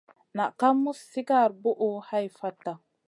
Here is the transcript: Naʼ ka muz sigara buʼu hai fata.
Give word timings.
Naʼ 0.35 0.51
ka 0.59 0.67
muz 0.81 0.99
sigara 1.11 1.53
buʼu 1.61 1.89
hai 2.09 2.25
fata. 2.37 2.71